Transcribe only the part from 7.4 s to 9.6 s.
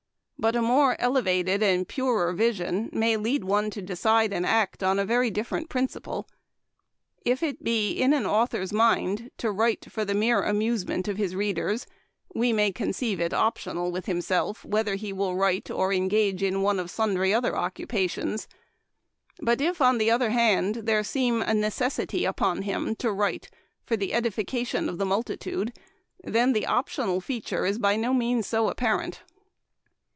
it be in an author's mind to